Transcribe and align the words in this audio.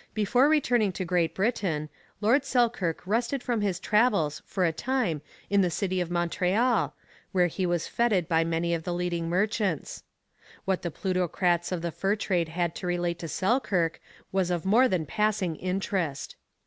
]Before 0.12 0.46
returning 0.46 0.92
to 0.92 1.06
Great 1.06 1.34
Britain, 1.34 1.88
Lord 2.20 2.44
Selkirk 2.44 3.00
rested 3.06 3.42
from 3.42 3.62
his 3.62 3.80
travels 3.80 4.42
for 4.44 4.66
a 4.66 4.74
time 4.74 5.22
in 5.48 5.62
the 5.62 5.70
city 5.70 6.02
of 6.02 6.10
Montreal, 6.10 6.94
where 7.32 7.46
he 7.46 7.64
was 7.64 7.88
fêted 7.88 8.28
by 8.28 8.44
many 8.44 8.74
of 8.74 8.82
the 8.84 8.92
leading 8.92 9.30
merchants. 9.30 10.02
What 10.66 10.82
the 10.82 10.90
plutocrats 10.90 11.72
of 11.72 11.80
the 11.80 11.92
fur 11.92 12.16
trade 12.16 12.50
had 12.50 12.74
to 12.74 12.86
relate 12.86 13.18
to 13.20 13.26
Selkirk 13.28 14.02
was 14.30 14.50
of 14.50 14.66
more 14.66 14.86
than 14.86 15.06
passing 15.06 15.56
interest. 15.56 16.36